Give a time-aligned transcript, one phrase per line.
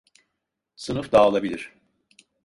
[0.75, 1.71] Sınıf dağılabilir.